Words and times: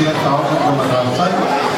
4000 0.00 0.66
nummer 0.66 0.84
33. 0.84 1.70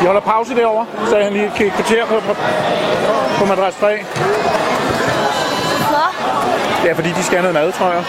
De 0.00 0.06
holder 0.06 0.20
pause 0.20 0.54
derovre, 0.54 0.86
sagde 1.10 1.24
han 1.24 1.32
lige 1.32 1.52
kan 1.56 1.70
kvarter 1.70 2.06
på, 2.06 2.20
på, 2.20 2.34
på 3.38 3.44
madras 3.44 3.74
3. 3.74 3.86
Ja, 6.84 6.92
fordi 6.92 7.08
de 7.12 7.22
skal 7.22 7.38
have 7.38 7.52
noget 7.52 7.54
mad, 7.54 7.72
tror 7.72 7.92
jeg. 7.92 8.04